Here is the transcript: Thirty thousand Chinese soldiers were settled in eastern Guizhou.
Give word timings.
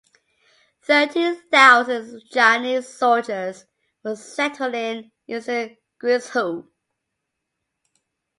Thirty 0.81 1.35
thousand 1.51 2.23
Chinese 2.31 2.87
soldiers 2.89 3.65
were 4.03 4.15
settled 4.15 4.73
in 4.73 5.11
eastern 5.27 5.77
Guizhou. 6.01 6.67